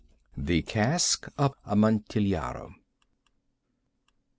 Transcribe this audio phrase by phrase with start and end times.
[0.35, 2.73] THE CASK OF AMONTILLADO.